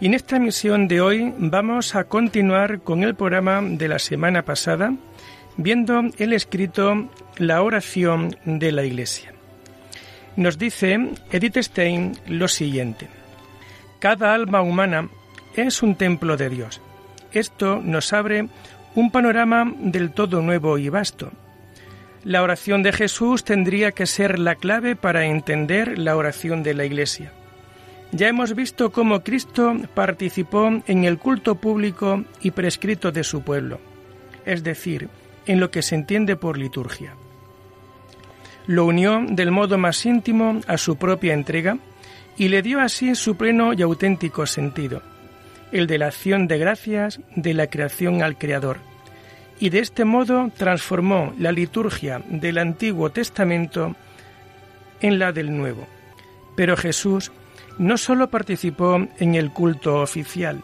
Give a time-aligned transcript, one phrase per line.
[0.00, 4.44] Y en esta misión de hoy vamos a continuar con el programa de la semana
[4.44, 4.94] pasada,
[5.56, 9.32] viendo el escrito La oración de la Iglesia.
[10.36, 11.00] Nos dice
[11.32, 13.08] Edith Stein lo siguiente.
[13.98, 15.08] Cada alma humana
[15.56, 16.80] es un templo de Dios.
[17.32, 18.48] Esto nos abre
[18.94, 21.32] un panorama del todo nuevo y vasto.
[22.22, 26.84] La oración de Jesús tendría que ser la clave para entender la oración de la
[26.84, 27.32] Iglesia.
[28.12, 33.80] Ya hemos visto cómo Cristo participó en el culto público y prescrito de su pueblo,
[34.46, 35.08] es decir,
[35.46, 37.14] en lo que se entiende por liturgia.
[38.66, 41.78] Lo unió del modo más íntimo a su propia entrega
[42.38, 45.02] y le dio así su pleno y auténtico sentido,
[45.72, 48.78] el de la acción de gracias de la creación al Creador,
[49.60, 53.96] y de este modo transformó la liturgia del Antiguo Testamento
[55.00, 55.86] en la del Nuevo.
[56.56, 57.32] Pero Jesús
[57.78, 60.62] no solo participó en el culto oficial,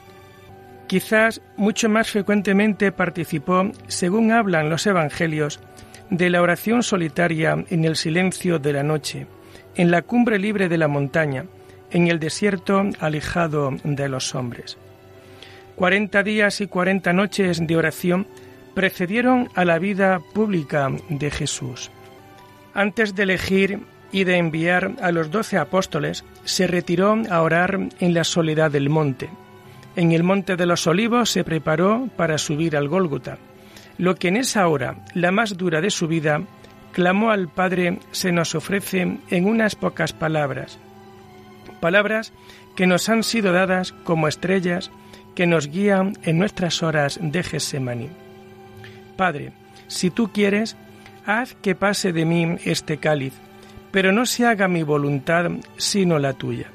[0.87, 5.61] quizás mucho más frecuentemente participó, según hablan los evangelios,
[6.11, 9.27] de la oración solitaria en el silencio de la noche,
[9.75, 11.47] en la cumbre libre de la montaña,
[11.91, 14.77] en el desierto alejado de los hombres.
[15.77, 18.27] Cuarenta días y cuarenta noches de oración
[18.75, 21.91] precedieron a la vida pública de Jesús.
[22.75, 23.81] Antes de elegir
[24.14, 28.88] y de enviar a los doce apóstoles, se retiró a orar en la soledad del
[28.88, 29.28] monte.
[29.97, 33.38] En el monte de los olivos se preparó para subir al Gólgota.
[33.98, 36.42] Lo que en esa hora, la más dura de su vida,
[36.92, 40.78] clamó al Padre se nos ofrece en unas pocas palabras.
[41.81, 42.32] Palabras
[42.76, 44.92] que nos han sido dadas como estrellas
[45.34, 48.10] que nos guían en nuestras horas de Gesemaní.
[49.16, 49.50] Padre,
[49.88, 50.76] si tú quieres,
[51.26, 53.34] haz que pase de mí este cáliz,
[53.94, 56.66] pero no se haga mi voluntad sino la tuya.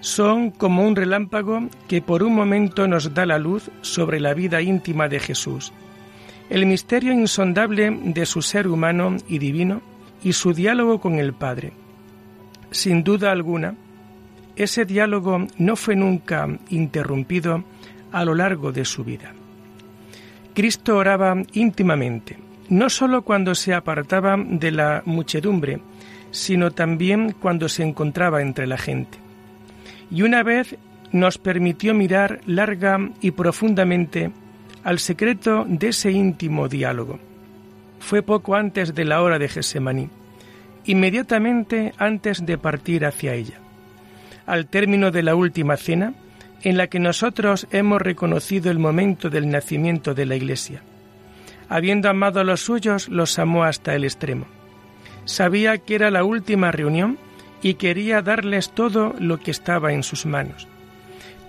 [0.00, 4.60] Son como un relámpago que por un momento nos da la luz sobre la vida
[4.60, 5.72] íntima de Jesús,
[6.50, 9.80] el misterio insondable de su ser humano y divino
[10.24, 11.72] y su diálogo con el Padre.
[12.72, 13.76] Sin duda alguna,
[14.56, 17.62] ese diálogo no fue nunca interrumpido
[18.10, 19.32] a lo largo de su vida.
[20.52, 22.36] Cristo oraba íntimamente,
[22.70, 25.80] no sólo cuando se apartaba de la muchedumbre,
[26.34, 29.18] sino también cuando se encontraba entre la gente.
[30.10, 30.76] Y una vez
[31.12, 34.32] nos permitió mirar larga y profundamente
[34.82, 37.20] al secreto de ese íntimo diálogo.
[38.00, 40.10] Fue poco antes de la hora de Gesemaní,
[40.84, 43.60] inmediatamente antes de partir hacia ella.
[44.44, 46.14] Al término de la última cena,
[46.62, 50.82] en la que nosotros hemos reconocido el momento del nacimiento de la Iglesia.
[51.68, 54.46] Habiendo amado a los suyos, los amó hasta el extremo.
[55.24, 57.18] Sabía que era la última reunión
[57.62, 60.68] y quería darles todo lo que estaba en sus manos.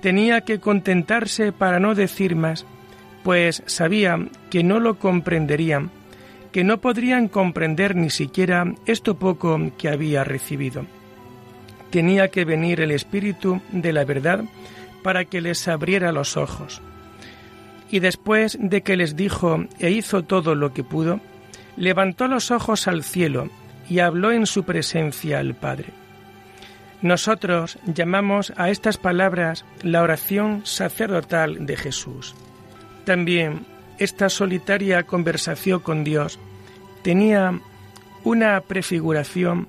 [0.01, 2.65] Tenía que contentarse para no decir más,
[3.23, 4.17] pues sabía
[4.49, 5.91] que no lo comprenderían,
[6.53, 10.85] que no podrían comprender ni siquiera esto poco que había recibido.
[11.89, 14.45] Tenía que venir el Espíritu de la verdad
[15.03, 16.81] para que les abriera los ojos.
[17.91, 21.19] Y después de que les dijo e hizo todo lo que pudo,
[21.75, 23.49] levantó los ojos al cielo
[23.89, 25.87] y habló en su presencia al Padre.
[27.01, 32.35] Nosotros llamamos a estas palabras la oración sacerdotal de Jesús.
[33.03, 33.65] También
[33.99, 36.39] esta solitaria conversación con Dios
[37.03, 37.59] tenía
[38.23, 39.67] una prefiguración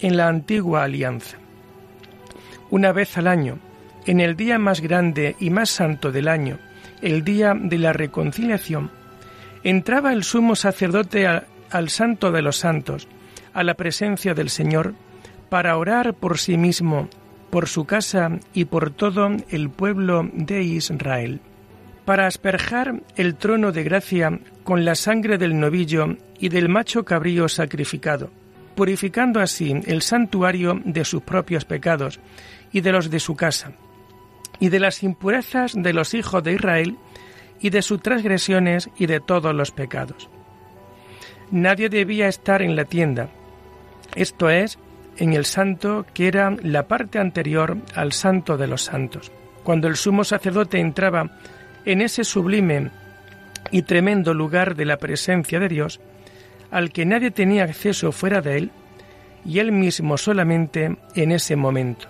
[0.00, 1.38] en la antigua alianza.
[2.70, 3.58] Una vez al año,
[4.06, 6.58] en el día más grande y más santo del año,
[7.02, 8.90] el día de la reconciliación,
[9.62, 13.08] entraba el sumo sacerdote al santo de los santos,
[13.54, 14.94] a la presencia del Señor
[15.48, 17.08] para orar por sí mismo,
[17.50, 21.40] por su casa y por todo el pueblo de Israel,
[22.04, 27.48] para asperjar el trono de gracia con la sangre del novillo y del macho cabrío
[27.48, 28.30] sacrificado,
[28.76, 32.20] purificando así el santuario de sus propios pecados
[32.72, 33.72] y de los de su casa,
[34.60, 36.96] y de las impurezas de los hijos de Israel
[37.60, 40.28] y de sus transgresiones y de todos los pecados.
[41.50, 43.28] Nadie debía estar en la tienda,
[44.14, 44.78] esto es,
[45.18, 49.30] en el santo que era la parte anterior al santo de los santos.
[49.62, 51.30] cuando el sumo sacerdote entraba
[51.84, 52.90] en ese sublime
[53.70, 56.00] y tremendo lugar de la presencia de Dios,
[56.70, 58.70] al que nadie tenía acceso fuera de él,
[59.44, 62.06] y él mismo solamente en ese momento.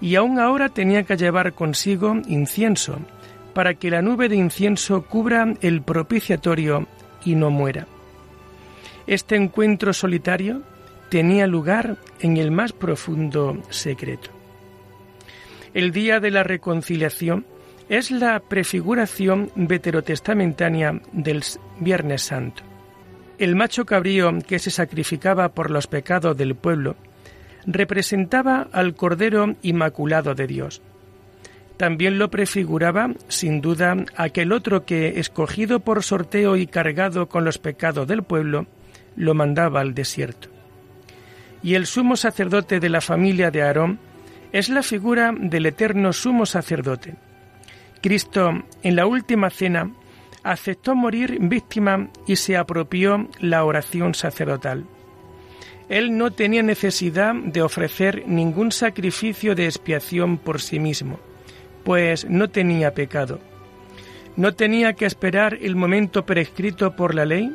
[0.00, 2.98] Y aún ahora tenía que llevar consigo incienso,
[3.54, 6.86] para que la nube de incienso cubra el propiciatorio
[7.24, 7.86] y no muera.
[9.06, 10.62] Este encuentro solitario
[11.10, 14.30] tenía lugar en el más profundo secreto.
[15.74, 17.44] El día de la reconciliación
[17.88, 21.42] es la prefiguración veterotestamentánea del
[21.80, 22.62] Viernes Santo.
[23.38, 26.96] El macho cabrío que se sacrificaba por los pecados del pueblo
[27.66, 30.82] representaba al Cordero Inmaculado de Dios.
[31.76, 37.58] También lo prefiguraba, sin duda, aquel otro que, escogido por sorteo y cargado con los
[37.58, 38.66] pecados del pueblo,
[39.16, 40.49] lo mandaba al desierto.
[41.62, 43.98] Y el sumo sacerdote de la familia de Aarón
[44.52, 47.16] es la figura del eterno sumo sacerdote,
[48.00, 49.90] Cristo en la última cena
[50.42, 54.86] aceptó morir víctima y se apropió la oración sacerdotal.
[55.90, 61.18] Él no tenía necesidad de ofrecer ningún sacrificio de expiación por sí mismo,
[61.84, 63.40] pues no tenía pecado.
[64.36, 67.54] No tenía que esperar el momento prescrito por la ley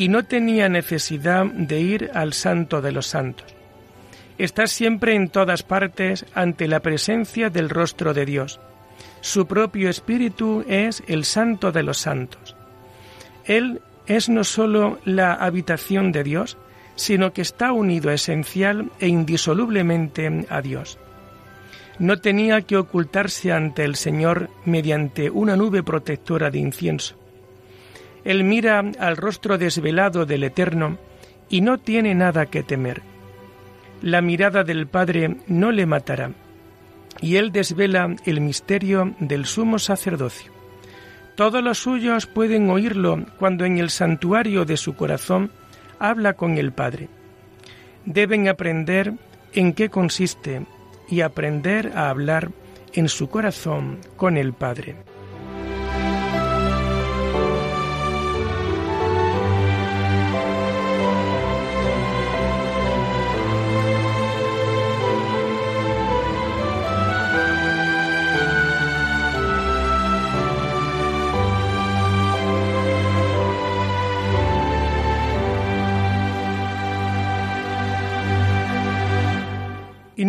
[0.00, 3.46] y no tenía necesidad de ir al santo de los santos.
[4.38, 8.60] Está siempre en todas partes ante la presencia del rostro de Dios
[9.20, 12.56] su propio espíritu es el santo de los santos.
[13.44, 16.56] Él es no sólo la habitación de Dios,
[16.96, 20.98] sino que está unido esencial e indisolublemente a Dios.
[21.98, 27.19] No tenía que ocultarse ante el Señor mediante una nube protectora de incienso.
[28.24, 30.98] Él mira al rostro desvelado del Eterno
[31.48, 33.02] y no tiene nada que temer.
[34.02, 36.32] La mirada del Padre no le matará
[37.20, 40.52] y él desvela el misterio del sumo sacerdocio.
[41.34, 45.50] Todos los suyos pueden oírlo cuando en el santuario de su corazón
[45.98, 47.08] habla con el Padre.
[48.04, 49.14] Deben aprender
[49.52, 50.66] en qué consiste
[51.08, 52.50] y aprender a hablar
[52.92, 54.96] en su corazón con el Padre.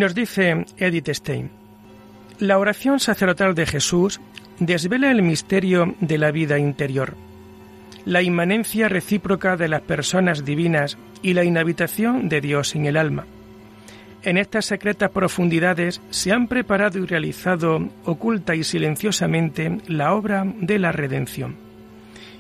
[0.02, 1.52] Nos dice Edith Stein,
[2.40, 4.20] la oración sacerdotal de Jesús
[4.58, 7.14] desvela el misterio de la vida interior,
[8.06, 13.28] la inmanencia recíproca de las personas divinas y la inhabitación de Dios en el alma.
[14.24, 20.80] En estas secretas profundidades se han preparado y realizado oculta y silenciosamente la obra de
[20.80, 21.58] la redención.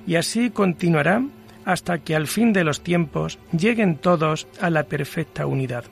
[0.07, 1.21] Y así continuará
[1.63, 5.83] hasta que al fin de los tiempos lleguen todos a la perfecta unidad.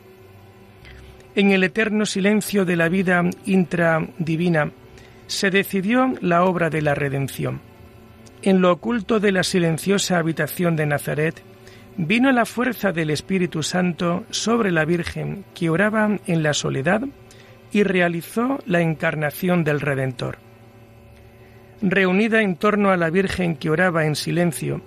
[1.35, 4.71] En el eterno silencio de la vida intradivina
[5.27, 7.61] se decidió la obra de la redención.
[8.41, 11.41] En lo oculto de la silenciosa habitación de Nazaret
[11.97, 17.01] vino la fuerza del Espíritu Santo sobre la Virgen que oraba en la soledad
[17.71, 20.39] y realizó la encarnación del Redentor.
[21.81, 24.81] Reunida en torno a la Virgen que oraba en silencio,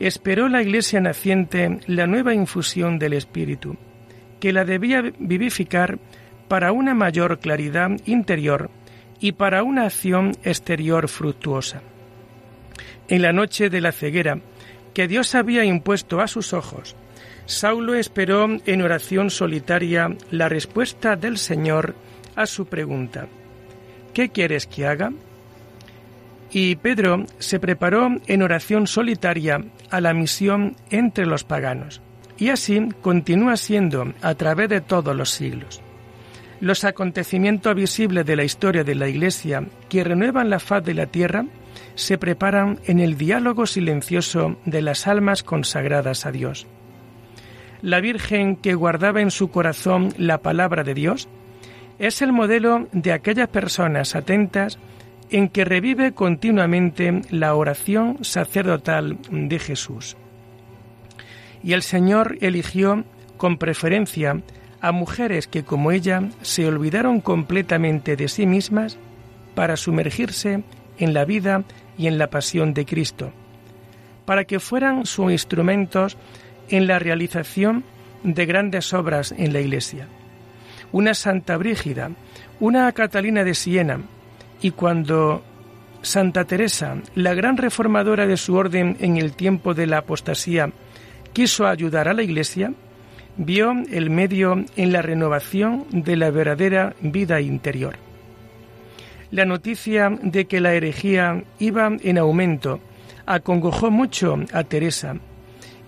[0.00, 3.78] esperó la Iglesia naciente la nueva infusión del Espíritu
[4.40, 5.98] que la debía vivificar
[6.48, 8.70] para una mayor claridad interior
[9.20, 11.82] y para una acción exterior fructuosa.
[13.08, 14.38] En la noche de la ceguera
[14.94, 16.96] que Dios había impuesto a sus ojos,
[17.46, 21.94] Saulo esperó en oración solitaria la respuesta del Señor
[22.36, 23.26] a su pregunta,
[24.12, 25.12] ¿qué quieres que haga?
[26.50, 32.00] Y Pedro se preparó en oración solitaria a la misión entre los paganos
[32.38, 35.82] y así continúa siendo a través de todos los siglos.
[36.60, 41.06] Los acontecimientos visibles de la historia de la Iglesia que renuevan la faz de la
[41.06, 41.44] tierra
[41.94, 46.66] se preparan en el diálogo silencioso de las almas consagradas a Dios.
[47.82, 51.28] La Virgen que guardaba en su corazón la palabra de Dios
[52.00, 54.78] es el modelo de aquellas personas atentas
[55.30, 60.16] en que revive continuamente la oración sacerdotal de Jesús
[61.62, 63.04] y el Señor eligió
[63.36, 64.40] con preferencia
[64.80, 68.96] a mujeres que como ella se olvidaron completamente de sí mismas
[69.54, 70.62] para sumergirse
[70.98, 71.64] en la vida
[71.96, 73.32] y en la pasión de Cristo,
[74.24, 76.16] para que fueran sus instrumentos
[76.68, 77.84] en la realización
[78.22, 80.06] de grandes obras en la Iglesia.
[80.92, 82.10] Una Santa Brígida,
[82.60, 84.00] una Catalina de Siena,
[84.60, 85.44] Y cuando
[86.02, 90.72] Santa Teresa, la gran reformadora de su orden en el tiempo de la apostasía,
[91.32, 92.72] quiso ayudar a la Iglesia,
[93.36, 97.96] vio el medio en la renovación de la verdadera vida interior.
[99.30, 102.80] La noticia de que la herejía iba en aumento
[103.26, 105.16] acongojó mucho a Teresa,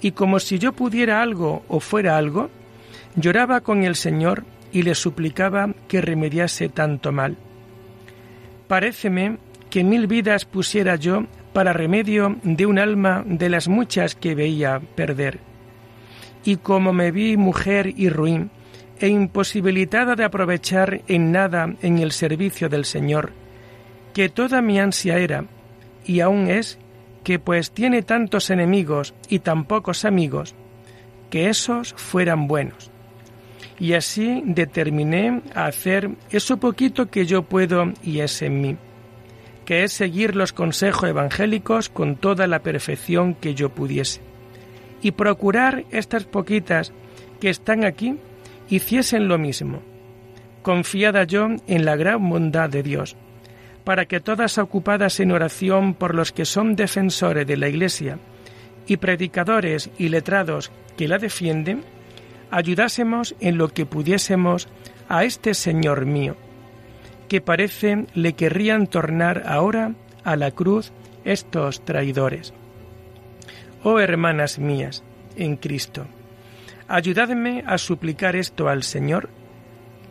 [0.01, 2.51] y como si yo pudiera algo o fuera algo,
[3.17, 7.37] lloraba con el Señor y le suplicaba que remediase tanto mal.
[8.69, 14.35] Paréceme que mil vidas pusiera yo para remedio de un alma de las muchas que
[14.35, 15.39] veía perder.
[16.45, 18.51] Y como me vi mujer y ruin,
[19.01, 23.33] e imposibilitada de aprovechar en nada en el servicio del Señor,
[24.13, 25.47] que toda mi ansia era,
[26.05, 26.79] y aún es,
[27.25, 30.55] que pues tiene tantos enemigos y tan pocos amigos,
[31.31, 32.91] que esos fueran buenos.
[33.79, 38.77] Y así determiné a hacer eso poquito que yo puedo y es en mí,
[39.71, 44.21] que es seguir los consejos evangélicos con toda la perfección que yo pudiese,
[45.01, 46.93] y procurar estas poquitas
[47.41, 48.17] que están aquí
[48.69, 49.81] hiciesen lo mismo,
[50.63, 53.15] confiada yo en la gran bondad de Dios,
[53.85, 58.19] para que todas ocupadas en oración por los que son defensores de la Iglesia
[58.89, 61.85] y predicadores y letrados que la defienden,
[62.51, 64.67] ayudásemos en lo que pudiésemos
[65.09, 66.35] a este Señor mío,
[67.31, 69.95] que parece le querrían tornar ahora
[70.25, 70.91] a la cruz
[71.25, 72.53] estos traidores.
[73.85, 75.05] Oh hermanas mías,
[75.37, 76.09] en Cristo,
[76.89, 79.31] ayudadme a suplicar esto al Señor,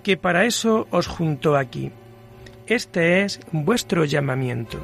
[0.01, 1.91] que para eso os juntó aquí
[2.69, 4.79] este es vuestro llamamiento.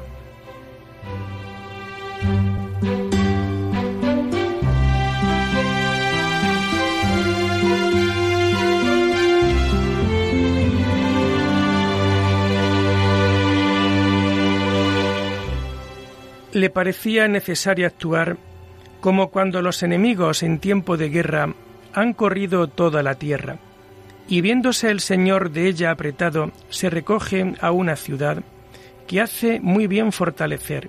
[16.56, 18.38] Le parecía necesario actuar
[19.02, 21.52] como cuando los enemigos en tiempo de guerra
[21.92, 23.58] han corrido toda la tierra
[24.26, 28.42] y viéndose el Señor de ella apretado, se recoge a una ciudad
[29.06, 30.88] que hace muy bien fortalecer,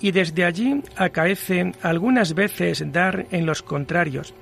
[0.00, 4.32] y desde allí acaece algunas veces dar en los contrarios,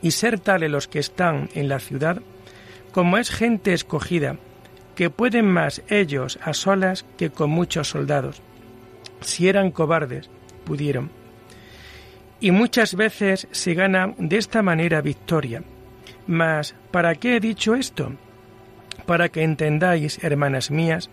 [0.00, 2.22] y ser tales los que están en la ciudad,
[2.92, 4.36] como es gente escogida,
[4.94, 8.40] que pueden más ellos a solas que con muchos soldados.
[9.20, 10.30] Si eran cobardes,
[10.64, 11.10] pudieron.
[12.40, 15.62] Y muchas veces se gana de esta manera victoria,
[16.26, 18.12] mas, ¿para qué he dicho esto?
[19.06, 21.08] Para que entendáis, hermanas mías,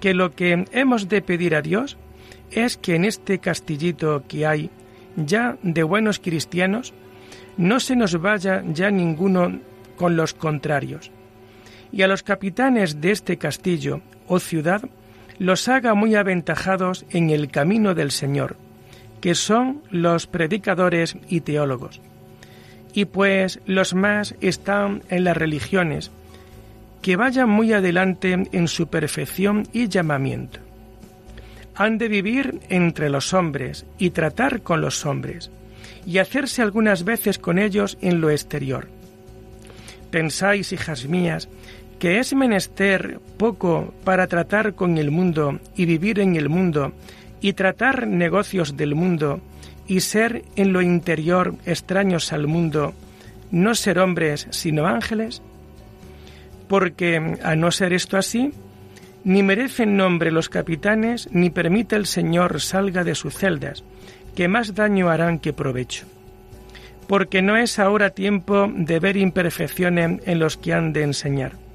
[0.00, 1.96] que lo que hemos de pedir a Dios
[2.50, 4.70] es que en este castillito que hay
[5.16, 6.92] ya de buenos cristianos,
[7.56, 9.60] no se nos vaya ya ninguno
[9.96, 11.10] con los contrarios,
[11.90, 14.82] y a los capitanes de este castillo o ciudad
[15.38, 18.56] los haga muy aventajados en el camino del Señor,
[19.20, 22.00] que son los predicadores y teólogos
[22.98, 26.10] y pues los más están en las religiones,
[27.02, 30.60] que vayan muy adelante en su perfección y llamamiento.
[31.76, 35.50] Han de vivir entre los hombres y tratar con los hombres,
[36.06, 38.88] y hacerse algunas veces con ellos en lo exterior.
[40.10, 41.48] Pensáis, hijas mías,
[41.98, 46.92] que es menester poco para tratar con el mundo y vivir en el mundo
[47.40, 49.40] y tratar negocios del mundo
[49.86, 52.94] y ser en lo interior extraños al mundo,
[53.50, 55.42] no ser hombres sino ángeles?
[56.68, 58.52] Porque a no ser esto así,
[59.24, 63.82] ni merecen nombre los capitanes, ni permite el Señor salga de sus celdas,
[64.36, 66.06] que más daño harán que provecho.
[67.08, 71.67] Porque no es ahora tiempo de ver imperfecciones en los que han de enseñar.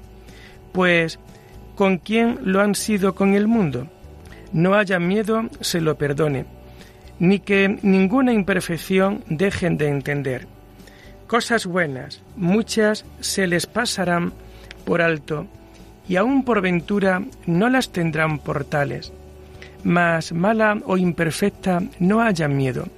[0.74, 1.18] Pues,
[1.74, 3.88] ¿con quién lo han sido con el mundo?
[4.52, 6.44] No haya miedo, se lo perdone
[7.18, 10.46] ni que ninguna imperfección dejen de entender.
[11.26, 14.32] Cosas buenas, muchas se les pasarán
[14.84, 15.46] por alto,
[16.06, 19.12] y aun por ventura no las tendrán por tales.
[19.82, 22.88] Mas mala o imperfecta no haya miedo.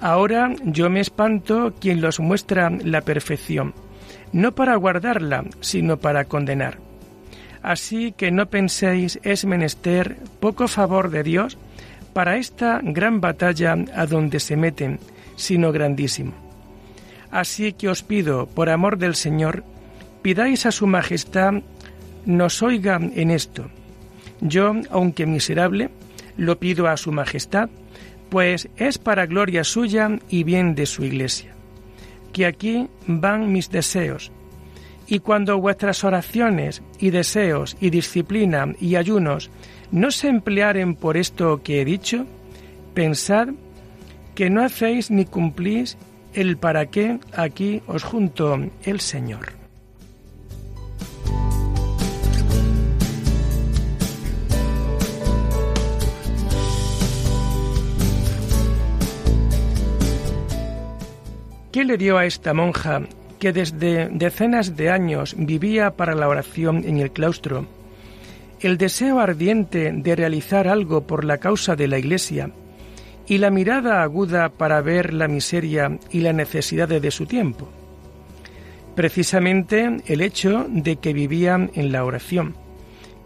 [0.00, 3.74] Ahora yo me espanto quien los muestra la perfección,
[4.32, 6.85] no para guardarla, sino para condenar.
[7.66, 11.58] Así que no penséis es menester poco favor de Dios
[12.12, 15.00] para esta gran batalla a donde se meten,
[15.34, 16.32] sino grandísimo.
[17.32, 19.64] Así que os pido, por amor del Señor,
[20.22, 21.54] pidáis a Su Majestad
[22.24, 23.68] nos oiga en esto.
[24.40, 25.90] Yo, aunque miserable,
[26.36, 27.68] lo pido a Su Majestad,
[28.30, 31.52] pues es para gloria suya y bien de su Iglesia.
[32.32, 34.30] Que aquí van mis deseos,
[35.08, 39.50] Y cuando vuestras oraciones y deseos y disciplina y ayunos
[39.90, 42.26] no se emplearen por esto que he dicho,
[42.94, 43.48] pensad
[44.34, 45.96] que no hacéis ni cumplís
[46.34, 49.52] el para qué aquí os junto el Señor.
[61.72, 63.02] ¿Qué le dio a esta monja
[63.38, 67.66] que desde decenas de años vivía para la oración en el claustro,
[68.60, 72.50] el deseo ardiente de realizar algo por la causa de la Iglesia
[73.26, 77.68] y la mirada aguda para ver la miseria y la necesidad de su tiempo.
[78.94, 82.54] Precisamente el hecho de que vivía en la oración,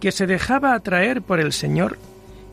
[0.00, 1.98] que se dejaba atraer por el Señor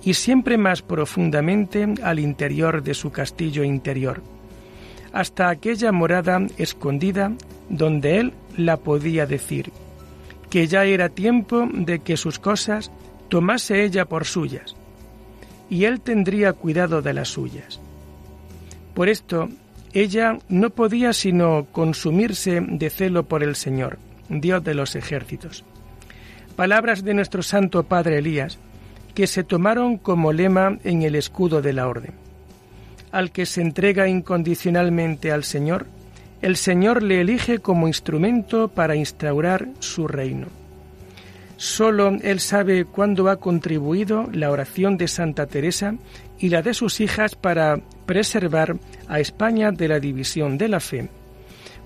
[0.03, 4.21] y siempre más profundamente al interior de su castillo interior
[5.17, 7.31] hasta aquella morada escondida
[7.69, 9.71] donde él la podía decir,
[10.51, 12.91] que ya era tiempo de que sus cosas
[13.27, 14.75] tomase ella por suyas,
[15.71, 17.79] y él tendría cuidado de las suyas.
[18.93, 19.49] Por esto,
[19.91, 23.97] ella no podía sino consumirse de celo por el Señor,
[24.29, 25.63] Dios de los ejércitos.
[26.55, 28.59] Palabras de nuestro Santo Padre Elías,
[29.15, 32.26] que se tomaron como lema en el escudo de la orden
[33.17, 35.87] al que se entrega incondicionalmente al Señor,
[36.43, 40.49] el Señor le elige como instrumento para instaurar su reino.
[41.55, 45.95] Solo Él sabe cuándo ha contribuido la oración de Santa Teresa
[46.37, 48.77] y la de sus hijas para preservar
[49.07, 51.09] a España de la división de la fe.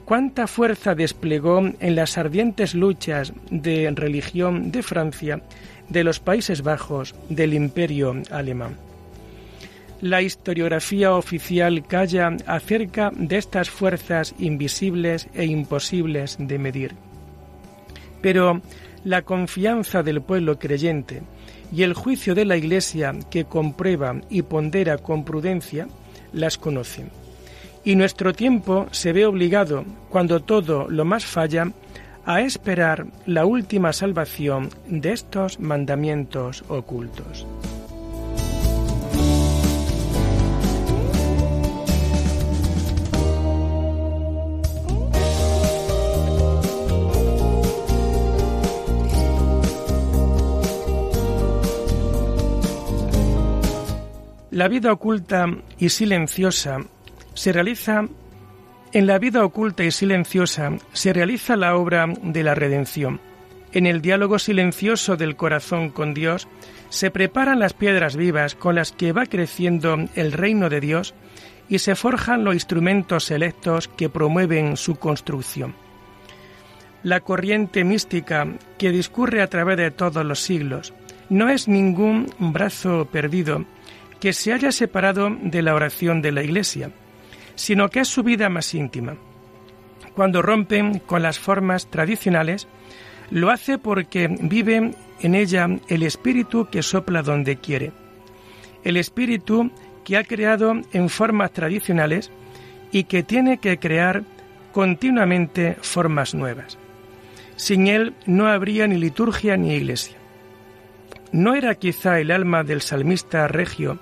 [0.03, 5.41] Cuánta fuerza desplegó en las ardientes luchas de religión de Francia,
[5.87, 8.90] de los Países Bajos, del Imperio alemán.
[10.01, 16.95] La historiografía oficial calla acerca de estas fuerzas invisibles e imposibles de medir.
[18.19, 18.61] Pero
[19.03, 21.21] la confianza del pueblo creyente
[21.71, 25.87] y el juicio de la Iglesia que comprueba y pondera con prudencia
[26.33, 27.09] las conocen.
[27.83, 31.71] Y nuestro tiempo se ve obligado, cuando todo lo más falla,
[32.25, 37.45] a esperar la última salvación de estos mandamientos ocultos.
[54.61, 55.47] La vida oculta
[55.79, 56.81] y silenciosa
[57.33, 58.05] se realiza
[58.93, 63.19] en la vida oculta y silenciosa se realiza la obra de la redención.
[63.71, 66.47] En el diálogo silencioso del corazón con Dios
[66.89, 71.15] se preparan las piedras vivas con las que va creciendo el reino de Dios
[71.67, 75.73] y se forjan los instrumentos selectos que promueven su construcción.
[77.01, 78.45] La corriente mística
[78.77, 80.93] que discurre a través de todos los siglos
[81.31, 83.65] no es ningún brazo perdido,
[84.21, 86.91] que se haya separado de la oración de la Iglesia,
[87.55, 89.17] sino que es su vida más íntima.
[90.15, 92.67] Cuando rompen con las formas tradicionales,
[93.31, 97.91] lo hace porque vive en ella el Espíritu que sopla donde quiere,
[98.83, 99.71] el Espíritu
[100.05, 102.31] que ha creado en formas tradicionales
[102.91, 104.23] y que tiene que crear
[104.71, 106.77] continuamente formas nuevas.
[107.55, 110.17] Sin él no habría ni liturgia ni iglesia.
[111.31, 113.99] ¿No era quizá el alma del salmista regio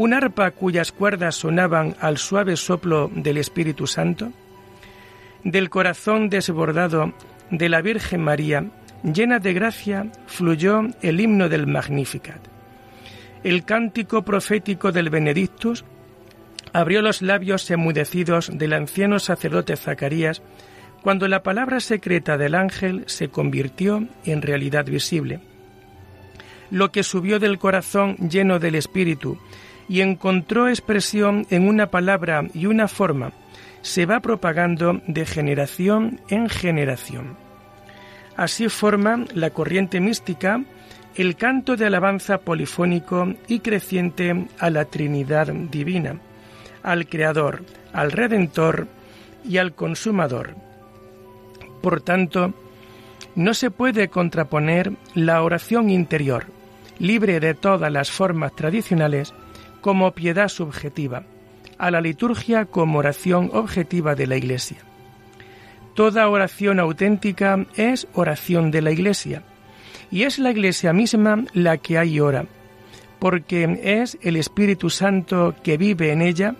[0.00, 4.32] un arpa cuyas cuerdas sonaban al suave soplo del Espíritu Santo?
[5.44, 7.12] Del corazón desbordado
[7.50, 8.64] de la Virgen María,
[9.02, 12.40] llena de gracia, fluyó el himno del Magnificat.
[13.44, 15.84] El cántico profético del Benedictus
[16.72, 20.40] abrió los labios enmudecidos del anciano sacerdote Zacarías
[21.02, 25.40] cuando la palabra secreta del ángel se convirtió en realidad visible.
[26.70, 29.38] Lo que subió del corazón lleno del Espíritu
[29.90, 33.32] y encontró expresión en una palabra y una forma,
[33.82, 37.36] se va propagando de generación en generación.
[38.36, 40.62] Así forma la corriente mística
[41.16, 46.20] el canto de alabanza polifónico y creciente a la Trinidad divina,
[46.84, 48.86] al Creador, al Redentor
[49.44, 50.54] y al Consumador.
[51.82, 52.54] Por tanto,
[53.34, 56.46] no se puede contraponer la oración interior,
[57.00, 59.34] libre de todas las formas tradicionales,
[59.80, 61.24] como piedad subjetiva,
[61.78, 64.78] a la liturgia como oración objetiva de la Iglesia.
[65.94, 69.42] Toda oración auténtica es oración de la Iglesia,
[70.10, 72.46] y es la Iglesia misma la que hay ora,
[73.18, 76.54] porque es el Espíritu Santo que vive en ella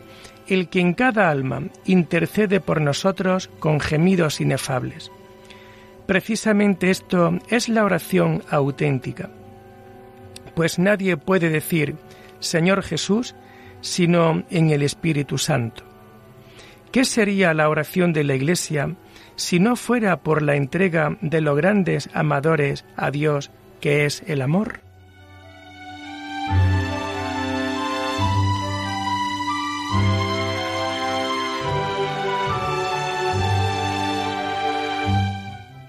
[0.47, 5.11] el que en cada alma intercede por nosotros con gemidos inefables.
[6.07, 9.31] Precisamente esto es la oración auténtica,
[10.55, 11.95] pues nadie puede decir
[12.41, 13.35] Señor Jesús
[13.81, 15.85] sino en el Espíritu Santo.
[16.93, 18.97] ¿Qué sería la oración de la Iglesia
[19.37, 23.51] si no fuera por la entrega de los grandes amadores a Dios,
[23.81, 24.81] que es el amor?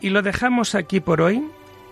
[0.02, 1.44] Y lo dejamos aquí por hoy,